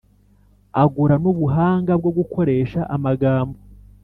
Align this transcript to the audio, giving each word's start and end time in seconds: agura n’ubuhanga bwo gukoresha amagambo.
agura 0.81 1.15
n’ubuhanga 1.23 1.91
bwo 1.99 2.11
gukoresha 2.17 2.79
amagambo. 2.95 3.57